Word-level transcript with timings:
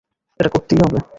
এটা 0.39 0.49
করতেই 0.49 0.79
হবে। 0.83 0.99